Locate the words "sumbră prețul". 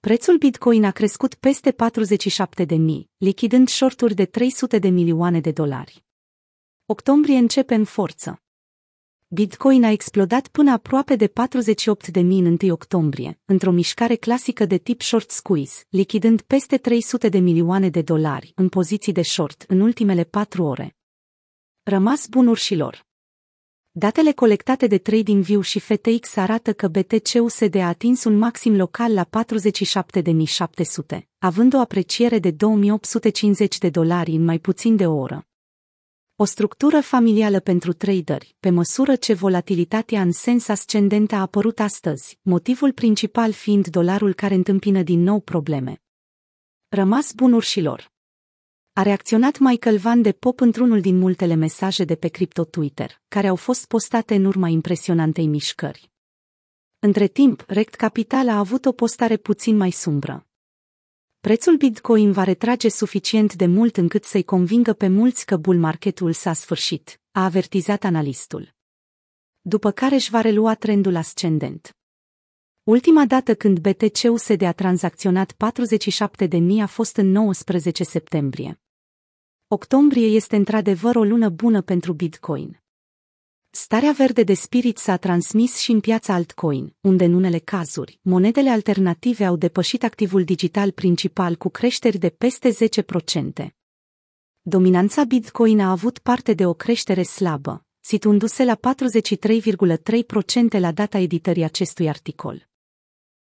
59.90-61.76